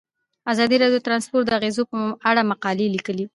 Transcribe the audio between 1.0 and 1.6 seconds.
د ترانسپورټ د